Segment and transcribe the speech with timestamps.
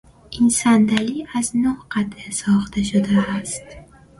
[0.29, 3.63] این صندلی از نه قطعه ساخته شده است.